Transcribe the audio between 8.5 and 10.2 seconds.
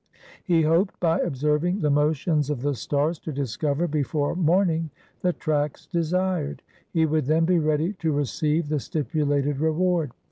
the stipulated reward.